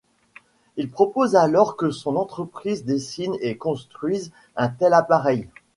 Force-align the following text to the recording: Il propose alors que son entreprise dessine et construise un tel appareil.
Il 0.77 0.89
propose 0.89 1.35
alors 1.35 1.77
que 1.77 1.91
son 1.91 2.15
entreprise 2.15 2.85
dessine 2.85 3.35
et 3.39 3.55
construise 3.57 4.31
un 4.55 4.67
tel 4.67 4.95
appareil. 4.95 5.47